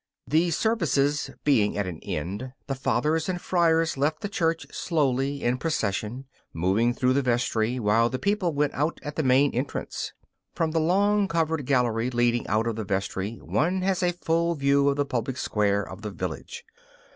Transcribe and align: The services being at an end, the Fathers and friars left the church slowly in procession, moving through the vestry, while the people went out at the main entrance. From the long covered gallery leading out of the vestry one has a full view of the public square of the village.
The 0.25 0.49
services 0.49 1.29
being 1.43 1.77
at 1.77 1.85
an 1.85 1.99
end, 1.99 2.53
the 2.65 2.73
Fathers 2.73 3.29
and 3.29 3.39
friars 3.39 3.97
left 3.97 4.21
the 4.21 4.29
church 4.29 4.65
slowly 4.71 5.43
in 5.43 5.59
procession, 5.59 6.25
moving 6.53 6.91
through 6.91 7.13
the 7.13 7.21
vestry, 7.21 7.77
while 7.79 8.09
the 8.09 8.17
people 8.17 8.51
went 8.51 8.73
out 8.73 8.99
at 9.03 9.15
the 9.15 9.21
main 9.21 9.51
entrance. 9.53 10.13
From 10.55 10.71
the 10.71 10.79
long 10.79 11.27
covered 11.27 11.67
gallery 11.67 12.09
leading 12.09 12.47
out 12.47 12.65
of 12.65 12.77
the 12.77 12.83
vestry 12.83 13.37
one 13.43 13.83
has 13.83 14.01
a 14.01 14.11
full 14.13 14.55
view 14.55 14.89
of 14.89 14.95
the 14.95 15.05
public 15.05 15.37
square 15.37 15.83
of 15.87 16.01
the 16.01 16.09
village. 16.09 16.63